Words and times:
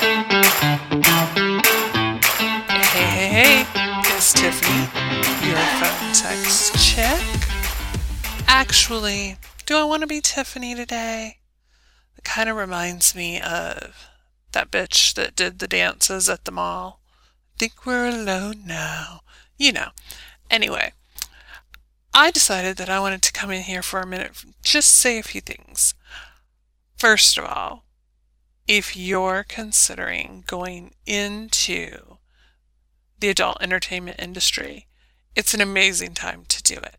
Hey, 0.00 0.24
hey, 2.94 3.26
hey, 3.26 3.66
it's 4.16 4.32
Tiffany, 4.32 4.86
your 5.44 5.58
phone 5.58 6.14
sex 6.14 6.70
chick. 6.78 7.20
Actually, 8.46 9.38
do 9.66 9.76
I 9.76 9.82
want 9.82 10.02
to 10.02 10.06
be 10.06 10.20
Tiffany 10.20 10.76
today? 10.76 11.38
It 12.16 12.22
kind 12.22 12.48
of 12.48 12.56
reminds 12.56 13.16
me 13.16 13.40
of 13.40 14.08
that 14.52 14.70
bitch 14.70 15.14
that 15.14 15.34
did 15.34 15.58
the 15.58 15.66
dances 15.66 16.28
at 16.28 16.44
the 16.44 16.52
mall. 16.52 17.00
Think 17.58 17.84
we're 17.84 18.08
alone 18.08 18.62
now. 18.66 19.22
You 19.56 19.72
know. 19.72 19.88
Anyway, 20.48 20.92
I 22.14 22.30
decided 22.30 22.76
that 22.76 22.88
I 22.88 23.00
wanted 23.00 23.22
to 23.22 23.32
come 23.32 23.50
in 23.50 23.62
here 23.62 23.82
for 23.82 23.98
a 23.98 24.06
minute, 24.06 24.44
just 24.62 24.90
say 24.90 25.18
a 25.18 25.24
few 25.24 25.40
things. 25.40 25.94
First 26.96 27.36
of 27.36 27.44
all, 27.44 27.82
if 28.68 28.94
you're 28.94 29.46
considering 29.48 30.44
going 30.46 30.92
into 31.06 32.18
the 33.18 33.30
adult 33.30 33.56
entertainment 33.62 34.20
industry, 34.20 34.86
it's 35.34 35.54
an 35.54 35.62
amazing 35.62 36.12
time 36.12 36.44
to 36.48 36.62
do 36.62 36.74
it. 36.74 36.96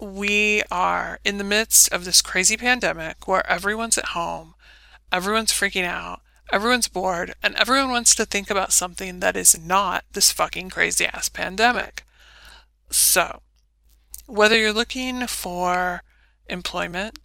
We 0.00 0.62
are 0.70 1.20
in 1.22 1.36
the 1.36 1.44
midst 1.44 1.92
of 1.92 2.04
this 2.04 2.22
crazy 2.22 2.56
pandemic 2.56 3.28
where 3.28 3.48
everyone's 3.48 3.98
at 3.98 4.06
home, 4.06 4.54
everyone's 5.12 5.52
freaking 5.52 5.84
out, 5.84 6.22
everyone's 6.50 6.88
bored, 6.88 7.34
and 7.42 7.54
everyone 7.56 7.90
wants 7.90 8.14
to 8.14 8.24
think 8.24 8.50
about 8.50 8.72
something 8.72 9.20
that 9.20 9.36
is 9.36 9.58
not 9.58 10.04
this 10.12 10.32
fucking 10.32 10.70
crazy 10.70 11.04
ass 11.04 11.28
pandemic. 11.28 12.04
So, 12.90 13.42
whether 14.26 14.56
you're 14.56 14.72
looking 14.72 15.26
for 15.26 16.02
employment 16.48 17.18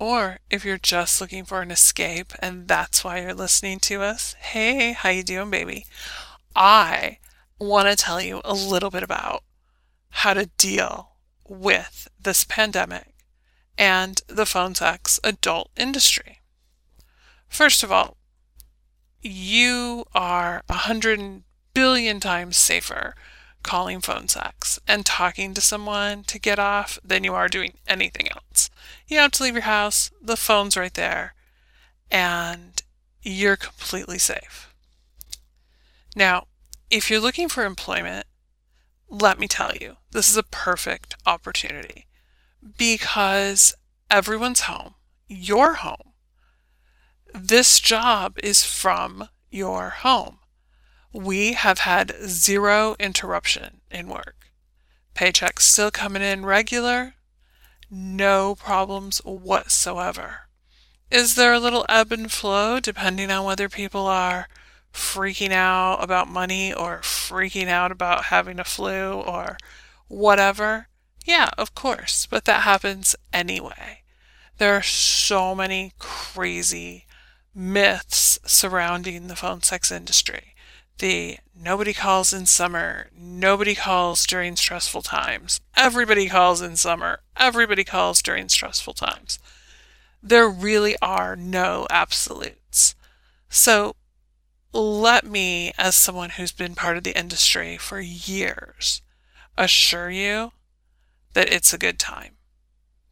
or 0.00 0.38
if 0.48 0.64
you're 0.64 0.78
just 0.78 1.20
looking 1.20 1.44
for 1.44 1.60
an 1.60 1.70
escape 1.70 2.32
and 2.40 2.66
that's 2.66 3.04
why 3.04 3.20
you're 3.20 3.34
listening 3.34 3.78
to 3.80 4.00
us, 4.00 4.32
hey, 4.40 4.92
how 4.92 5.10
you 5.10 5.22
doing, 5.22 5.50
baby? 5.50 5.84
I 6.56 7.18
want 7.58 7.86
to 7.86 7.96
tell 8.02 8.20
you 8.20 8.40
a 8.42 8.54
little 8.54 8.90
bit 8.90 9.02
about 9.02 9.44
how 10.08 10.32
to 10.32 10.46
deal 10.56 11.10
with 11.46 12.08
this 12.18 12.44
pandemic 12.44 13.14
and 13.76 14.22
the 14.26 14.46
phone 14.46 14.74
sex 14.74 15.20
adult 15.22 15.70
industry. 15.76 16.40
First 17.46 17.82
of 17.82 17.92
all, 17.92 18.16
you 19.20 20.06
are 20.14 20.62
a 20.70 20.74
hundred 20.74 21.42
billion 21.74 22.20
times 22.20 22.56
safer 22.56 23.14
calling 23.62 24.00
phone 24.00 24.28
sex 24.28 24.78
and 24.88 25.04
talking 25.06 25.54
to 25.54 25.60
someone 25.60 26.24
to 26.24 26.38
get 26.38 26.58
off 26.58 26.98
than 27.04 27.24
you 27.24 27.34
are 27.34 27.48
doing 27.48 27.74
anything 27.86 28.28
else. 28.30 28.70
You 29.06 29.16
don't 29.16 29.24
have 29.24 29.32
to 29.32 29.42
leave 29.42 29.54
your 29.54 29.62
house, 29.62 30.10
the 30.20 30.36
phone's 30.36 30.76
right 30.76 30.92
there, 30.92 31.34
and 32.10 32.82
you're 33.22 33.56
completely 33.56 34.18
safe. 34.18 34.72
Now, 36.16 36.46
if 36.90 37.10
you're 37.10 37.20
looking 37.20 37.48
for 37.48 37.64
employment, 37.64 38.26
let 39.08 39.38
me 39.38 39.46
tell 39.46 39.72
you, 39.80 39.96
this 40.10 40.30
is 40.30 40.36
a 40.36 40.42
perfect 40.42 41.14
opportunity 41.26 42.06
because 42.76 43.74
everyone's 44.10 44.62
home, 44.62 44.94
your 45.28 45.74
home. 45.74 46.14
This 47.32 47.78
job 47.78 48.38
is 48.42 48.64
from 48.64 49.28
your 49.50 49.90
home 49.90 50.39
we 51.12 51.54
have 51.54 51.80
had 51.80 52.14
zero 52.26 52.94
interruption 52.98 53.80
in 53.90 54.08
work. 54.08 54.52
Paychecks 55.14 55.62
still 55.62 55.90
coming 55.90 56.22
in 56.22 56.46
regular, 56.46 57.14
no 57.90 58.54
problems 58.54 59.18
whatsoever. 59.24 60.48
Is 61.10 61.34
there 61.34 61.52
a 61.52 61.58
little 61.58 61.84
ebb 61.88 62.12
and 62.12 62.30
flow 62.30 62.78
depending 62.78 63.30
on 63.30 63.44
whether 63.44 63.68
people 63.68 64.06
are 64.06 64.48
freaking 64.92 65.50
out 65.50 65.96
about 66.02 66.28
money 66.28 66.72
or 66.72 67.00
freaking 67.00 67.66
out 67.66 67.90
about 67.90 68.26
having 68.26 68.60
a 68.60 68.64
flu 68.64 69.14
or 69.14 69.56
whatever? 70.06 70.86
Yeah, 71.24 71.50
of 71.58 71.74
course, 71.74 72.26
but 72.26 72.44
that 72.44 72.62
happens 72.62 73.16
anyway. 73.32 74.02
There 74.58 74.74
are 74.74 74.82
so 74.82 75.54
many 75.54 75.92
crazy 75.98 77.06
myths 77.52 78.38
surrounding 78.46 79.26
the 79.26 79.36
phone 79.36 79.62
sex 79.62 79.90
industry 79.90 80.54
the 81.00 81.38
nobody 81.54 81.92
calls 81.92 82.32
in 82.32 82.46
summer, 82.46 83.08
nobody 83.14 83.74
calls 83.74 84.26
during 84.26 84.56
stressful 84.56 85.02
times, 85.02 85.60
everybody 85.76 86.28
calls 86.28 86.62
in 86.62 86.76
summer, 86.76 87.20
everybody 87.36 87.84
calls 87.84 88.22
during 88.22 88.48
stressful 88.48 88.94
times. 88.94 89.38
There 90.22 90.48
really 90.48 90.96
are 91.02 91.34
no 91.34 91.86
absolutes. 91.90 92.94
So 93.48 93.96
let 94.72 95.26
me, 95.26 95.72
as 95.76 95.96
someone 95.96 96.30
who's 96.30 96.52
been 96.52 96.74
part 96.74 96.96
of 96.96 97.02
the 97.04 97.18
industry 97.18 97.76
for 97.76 98.00
years, 98.00 99.02
assure 99.58 100.10
you 100.10 100.52
that 101.32 101.52
it's 101.52 101.72
a 101.72 101.78
good 101.78 101.98
time. 101.98 102.36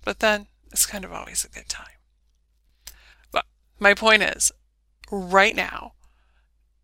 But 0.04 0.20
then 0.20 0.46
it's 0.70 0.86
kind 0.86 1.04
of 1.04 1.12
always 1.12 1.44
a 1.44 1.48
good 1.48 1.68
time. 1.68 1.86
But 3.32 3.46
my 3.78 3.94
point 3.94 4.22
is, 4.22 4.52
right 5.10 5.56
now, 5.56 5.94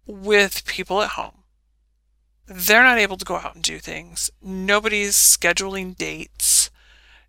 with 0.07 0.67
people 0.67 1.03
at 1.03 1.11
home. 1.11 1.45
They're 2.47 2.83
not 2.83 2.99
able 2.99 3.17
to 3.17 3.25
go 3.25 3.37
out 3.37 3.55
and 3.55 3.65
do 3.65 3.79
things. 3.79 4.31
Nobody's 4.43 5.17
scheduling 5.17 5.97
dates. 5.97 6.71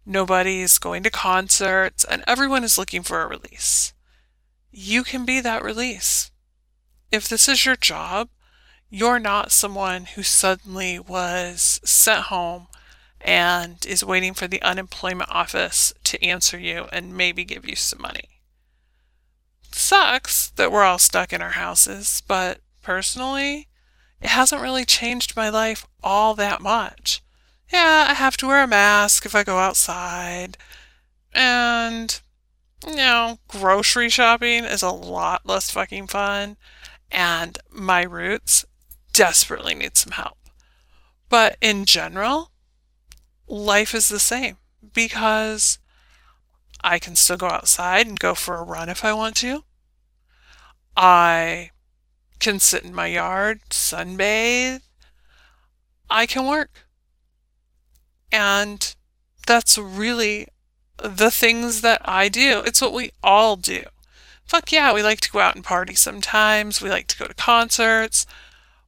Nobody's 0.06 0.78
going 0.78 1.04
to 1.04 1.10
concerts, 1.10 2.04
and 2.04 2.24
everyone 2.28 2.64
is 2.64 2.78
looking 2.78 3.02
for 3.02 3.22
a 3.22 3.28
release. 3.28 3.94
You 4.72 5.04
can 5.04 5.26
be 5.26 5.40
that 5.40 5.64
release. 5.64 6.32
If 7.12 7.28
this 7.28 7.48
is 7.48 7.66
your 7.66 7.76
job, 7.78 8.30
you're 8.90 9.20
not 9.20 9.52
someone 9.52 10.06
who 10.06 10.22
suddenly 10.22 11.00
was 11.00 11.80
sent 11.84 12.26
home 12.26 12.68
and 13.22 13.84
is 13.86 14.06
waiting 14.06 14.34
for 14.34 14.48
the 14.48 14.62
unemployment 14.62 15.30
office 15.32 15.94
to 16.04 16.24
answer 16.24 16.60
you 16.60 16.88
and 16.92 17.18
maybe 17.18 17.44
give 17.44 17.68
you 17.68 17.76
some 17.76 18.02
money. 18.02 18.42
Sucks 19.72 20.50
that 20.52 20.72
we're 20.72 20.84
all 20.84 21.00
stuck 21.00 21.34
in 21.34 21.42
our 21.42 21.52
houses, 21.52 22.22
but 22.28 22.60
personally, 22.86 23.68
it 24.22 24.30
hasn't 24.30 24.62
really 24.62 24.86
changed 24.86 25.36
my 25.36 25.50
life 25.50 25.88
all 26.04 26.36
that 26.36 26.62
much. 26.62 27.22
Yeah, 27.74 28.06
I 28.08 28.14
have 28.14 28.38
to 28.38 28.48
wear 28.48 28.64
a 28.64 28.68
mask 28.68 29.26
if 29.26 29.34
I 29.34 29.44
go 29.44 29.58
outside. 29.58 30.58
And, 31.34 32.22
you 32.88 32.96
know, 32.96 33.40
grocery 33.48 34.10
shopping 34.10 34.64
is 34.66 34.84
a 34.84 34.92
lot 34.92 35.46
less 35.46 35.72
fucking 35.72 36.08
fun. 36.08 36.58
And 37.12 37.58
my 37.72 38.04
roots 38.04 38.66
desperately 39.12 39.74
need 39.74 39.98
some 39.98 40.14
help. 40.14 40.38
But 41.28 41.58
in 41.60 41.86
general, 41.86 42.52
life 43.48 43.96
is 43.96 44.10
the 44.10 44.20
same 44.20 44.58
because 44.94 45.80
I 46.84 47.00
can 47.00 47.16
still 47.16 47.38
go 47.38 47.48
outside 47.48 48.06
and 48.06 48.20
go 48.20 48.36
for 48.36 48.58
a 48.58 48.64
run 48.64 48.90
if 48.90 49.04
I 49.04 49.12
want 49.12 49.36
to. 49.38 49.64
I 50.96 51.72
can 52.40 52.60
sit 52.60 52.84
in 52.84 52.94
my 52.94 53.08
yard, 53.08 53.62
sunbathe. 53.70 54.82
I 56.10 56.26
can 56.26 56.48
work. 56.48 56.86
And 58.32 58.96
that's 59.48 59.78
really 59.78 60.48
the 60.98 61.32
things 61.32 61.82
that 61.82 62.02
I 62.06 62.30
do. 62.30 62.62
It's 62.66 62.82
what 62.82 62.94
we 62.94 63.12
all 63.24 63.56
do. 63.56 63.84
Fuck 64.46 64.72
yeah, 64.72 64.94
we 64.94 65.02
like 65.02 65.22
to 65.22 65.32
go 65.32 65.40
out 65.40 65.56
and 65.56 65.64
party 65.64 65.96
sometimes. 65.96 66.82
We 66.82 66.90
like 66.90 67.08
to 67.08 67.18
go 67.18 67.26
to 67.26 67.34
concerts. 67.34 68.26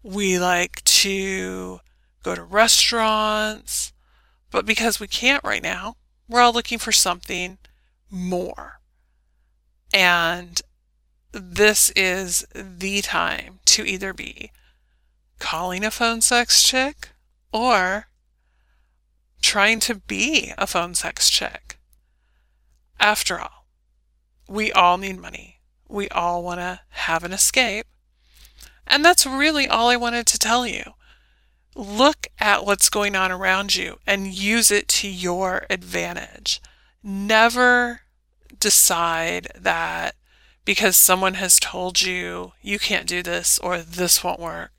We 0.04 0.38
like 0.38 0.84
to 0.84 1.80
go 2.24 2.36
to 2.36 2.44
restaurants. 2.44 3.94
But 4.52 4.66
because 4.66 5.00
we 5.00 5.08
can't 5.08 5.44
right 5.44 5.64
now, 5.64 5.96
we're 6.30 6.42
all 6.42 6.54
looking 6.54 6.78
for 6.78 6.92
something 6.92 7.58
more. 8.10 8.80
And 9.94 10.62
this 11.32 11.92
is 11.96 12.46
the 12.54 13.02
time 13.02 13.60
to 13.66 13.84
either 13.86 14.14
be 14.14 14.52
calling 15.40 15.84
a 15.84 15.92
phone 15.92 16.22
sex 16.22 16.64
chick 16.64 17.10
or 17.52 18.08
trying 19.42 19.80
to 19.80 19.96
be 19.96 20.54
a 20.58 20.68
phone 20.68 20.96
sex 20.96 21.30
chick. 21.30 21.78
After 23.00 23.40
all, 23.40 23.68
we 24.48 24.72
all 24.72 24.98
need 24.98 25.20
money. 25.20 25.60
We 25.88 26.10
all 26.10 26.44
want 26.44 26.60
to 26.60 26.82
have 26.90 27.24
an 27.24 27.34
escape. 27.34 27.86
And 28.86 29.04
that's 29.04 29.26
really 29.26 29.68
all 29.68 29.90
I 29.90 29.96
wanted 29.96 30.26
to 30.28 30.40
tell 30.40 30.66
you. 30.66 30.94
Look 31.76 32.28
at 32.40 32.66
what's 32.66 32.90
going 32.90 33.16
on 33.16 33.32
around 33.32 33.76
you 33.76 34.00
and 34.08 34.34
use 34.34 34.72
it 34.72 34.88
to 34.90 35.08
your 35.08 35.66
advantage. 35.70 36.62
Never 37.04 38.02
decide 38.60 39.50
that 39.56 40.16
because 40.68 40.98
someone 40.98 41.36
has 41.36 41.62
told 41.62 42.02
you 42.02 42.52
you 42.62 42.78
can't 42.78 43.08
do 43.08 43.24
this 43.24 43.58
or 43.60 43.78
this 43.78 44.22
won't 44.22 44.38
work. 44.38 44.72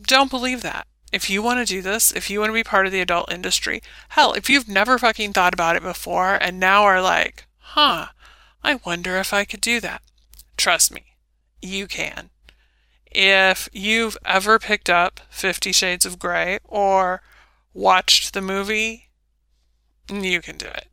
Don't 0.00 0.30
believe 0.30 0.62
that. 0.62 0.86
If 1.12 1.28
you 1.28 1.42
want 1.42 1.58
to 1.58 1.64
do 1.64 1.82
this, 1.82 2.12
if 2.12 2.30
you 2.30 2.38
want 2.38 2.50
to 2.50 2.54
be 2.54 2.62
part 2.62 2.86
of 2.86 2.92
the 2.92 3.00
adult 3.00 3.32
industry, 3.32 3.82
hell, 4.10 4.32
if 4.32 4.48
you've 4.48 4.68
never 4.68 4.96
fucking 4.96 5.32
thought 5.32 5.52
about 5.52 5.74
it 5.74 5.82
before 5.82 6.36
and 6.40 6.60
now 6.60 6.84
are 6.84 7.02
like, 7.02 7.46
huh, 7.58 8.06
I 8.62 8.78
wonder 8.86 9.16
if 9.16 9.34
I 9.34 9.44
could 9.44 9.60
do 9.60 9.80
that. 9.80 10.02
Trust 10.56 10.94
me, 10.94 11.16
you 11.60 11.88
can. 11.88 12.30
If 13.06 13.68
you've 13.72 14.16
ever 14.24 14.60
picked 14.60 14.88
up 14.88 15.18
Fifty 15.30 15.72
Shades 15.72 16.06
of 16.06 16.20
Grey 16.20 16.60
or 16.62 17.22
watched 17.74 18.34
the 18.34 18.40
movie, 18.40 19.08
you 20.08 20.40
can 20.40 20.56
do 20.56 20.66
it. 20.66 20.86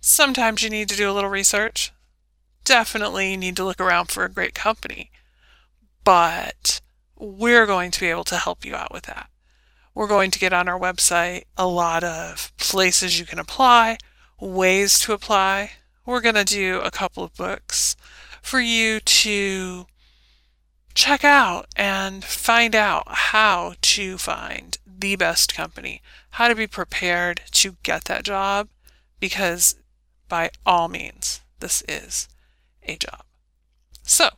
Sometimes 0.00 0.64
you 0.64 0.70
need 0.70 0.88
to 0.88 0.96
do 0.96 1.08
a 1.08 1.14
little 1.14 1.30
research. 1.30 1.92
Definitely 2.64 3.36
need 3.36 3.56
to 3.56 3.64
look 3.64 3.80
around 3.80 4.10
for 4.10 4.24
a 4.24 4.30
great 4.30 4.54
company. 4.54 5.10
But 6.02 6.80
we're 7.16 7.66
going 7.66 7.90
to 7.92 8.00
be 8.00 8.08
able 8.08 8.24
to 8.24 8.36
help 8.36 8.64
you 8.64 8.74
out 8.74 8.92
with 8.92 9.04
that. 9.04 9.28
We're 9.94 10.08
going 10.08 10.30
to 10.32 10.38
get 10.38 10.52
on 10.52 10.68
our 10.68 10.78
website 10.78 11.44
a 11.56 11.66
lot 11.66 12.02
of 12.02 12.52
places 12.56 13.20
you 13.20 13.26
can 13.26 13.38
apply, 13.38 13.98
ways 14.40 14.98
to 15.00 15.12
apply. 15.12 15.72
We're 16.04 16.20
going 16.20 16.34
to 16.34 16.44
do 16.44 16.80
a 16.80 16.90
couple 16.90 17.22
of 17.22 17.34
books 17.34 17.96
for 18.42 18.60
you 18.60 19.00
to 19.00 19.86
check 20.94 21.24
out 21.24 21.66
and 21.76 22.24
find 22.24 22.74
out 22.74 23.04
how 23.06 23.74
to 23.80 24.18
find 24.18 24.76
the 24.86 25.16
best 25.16 25.54
company, 25.54 26.02
how 26.30 26.48
to 26.48 26.54
be 26.54 26.66
prepared 26.66 27.42
to 27.52 27.76
get 27.82 28.04
that 28.04 28.24
job, 28.24 28.68
because 29.20 29.76
by 30.28 30.50
all 30.66 30.88
means, 30.88 31.40
this 31.60 31.82
is 31.88 32.28
a 32.84 32.96
job. 32.96 33.24
So, 34.02 34.30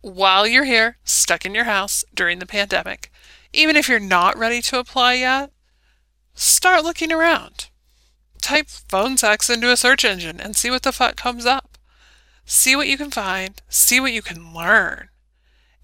while 0.00 0.46
you're 0.46 0.64
here, 0.64 0.98
stuck 1.04 1.46
in 1.46 1.54
your 1.54 1.64
house 1.64 2.04
during 2.14 2.38
the 2.38 2.46
pandemic, 2.46 3.10
even 3.52 3.76
if 3.76 3.88
you're 3.88 4.00
not 4.00 4.36
ready 4.36 4.60
to 4.62 4.78
apply 4.78 5.14
yet, 5.14 5.50
start 6.34 6.84
looking 6.84 7.12
around. 7.12 7.70
Type 8.42 8.68
phone 8.68 9.16
sex 9.16 9.48
into 9.48 9.70
a 9.70 9.76
search 9.76 10.04
engine 10.04 10.40
and 10.40 10.54
see 10.54 10.70
what 10.70 10.82
the 10.82 10.92
fuck 10.92 11.16
comes 11.16 11.46
up. 11.46 11.78
See 12.44 12.76
what 12.76 12.88
you 12.88 12.98
can 12.98 13.10
find, 13.10 13.62
see 13.68 14.00
what 14.00 14.12
you 14.12 14.20
can 14.20 14.52
learn. 14.52 15.08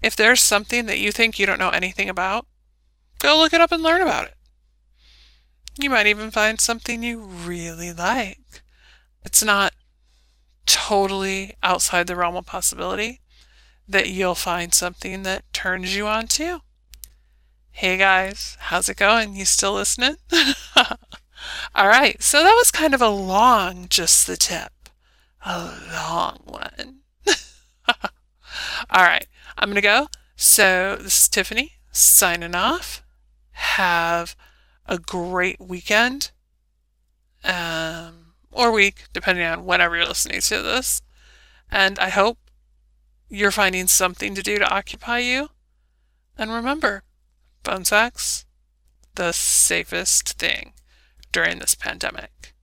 If 0.03 0.15
there's 0.15 0.41
something 0.41 0.85
that 0.85 0.99
you 0.99 1.11
think 1.11 1.39
you 1.39 1.45
don't 1.45 1.59
know 1.59 1.69
anything 1.69 2.09
about, 2.09 2.45
go 3.19 3.37
look 3.37 3.53
it 3.53 3.61
up 3.61 3.71
and 3.71 3.81
learn 3.81 4.01
about 4.01 4.25
it. 4.25 4.35
You 5.79 5.89
might 5.89 6.07
even 6.07 6.29
find 6.29 6.59
something 6.59 7.01
you 7.01 7.21
really 7.21 7.93
like. 7.93 8.61
It's 9.23 9.43
not 9.43 9.73
totally 10.65 11.55
outside 11.63 12.07
the 12.07 12.15
realm 12.15 12.35
of 12.35 12.45
possibility 12.45 13.21
that 13.87 14.09
you'll 14.09 14.35
find 14.35 14.73
something 14.73 15.23
that 15.23 15.51
turns 15.53 15.95
you 15.95 16.07
on 16.07 16.27
too. 16.27 16.61
Hey 17.71 17.97
guys, 17.97 18.57
how's 18.59 18.89
it 18.89 18.97
going? 18.97 19.35
You 19.35 19.45
still 19.45 19.73
listening? 19.73 20.17
All 21.75 21.87
right, 21.87 22.21
so 22.21 22.43
that 22.43 22.55
was 22.55 22.71
kind 22.71 22.93
of 22.93 23.01
a 23.01 23.09
long 23.09 23.87
just 23.89 24.27
the 24.27 24.37
tip. 24.37 24.71
A 25.45 25.73
long 25.91 26.39
one. 26.45 26.99
All 28.89 29.03
right, 29.03 29.25
I'm 29.57 29.69
going 29.69 29.75
to 29.75 29.81
go. 29.81 30.07
So, 30.35 30.97
this 30.97 31.23
is 31.23 31.27
Tiffany 31.29 31.73
signing 31.91 32.55
off. 32.55 33.03
Have 33.51 34.35
a 34.85 34.97
great 34.97 35.59
weekend 35.59 36.31
um, 37.43 38.20
or 38.51 38.71
week, 38.71 39.05
depending 39.13 39.45
on 39.45 39.65
whenever 39.65 39.95
you're 39.95 40.05
listening 40.05 40.41
to 40.41 40.61
this. 40.61 41.01
And 41.69 41.97
I 41.99 42.09
hope 42.09 42.37
you're 43.29 43.51
finding 43.51 43.87
something 43.87 44.35
to 44.35 44.43
do 44.43 44.59
to 44.59 44.73
occupy 44.73 45.19
you. 45.19 45.49
And 46.37 46.51
remember, 46.51 47.03
phone 47.63 47.85
sex, 47.85 48.45
the 49.15 49.31
safest 49.31 50.33
thing 50.33 50.73
during 51.31 51.59
this 51.59 51.75
pandemic, 51.75 52.53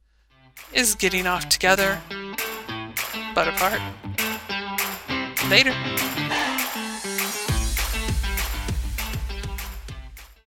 is 0.73 0.95
getting 0.95 1.27
off 1.27 1.49
together, 1.49 2.01
but 3.35 3.49
apart. 3.49 3.81
Later. 5.49 5.75